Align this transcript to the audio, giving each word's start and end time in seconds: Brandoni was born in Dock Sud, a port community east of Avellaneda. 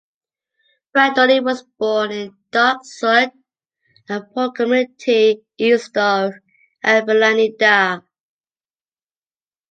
Brandoni 0.95 1.43
was 1.43 1.61
born 1.77 2.09
in 2.11 2.35
Dock 2.49 2.79
Sud, 2.83 3.33
a 4.09 4.21
port 4.23 4.55
community 4.55 5.43
east 5.59 5.95
of 5.95 6.31
Avellaneda. 6.83 8.01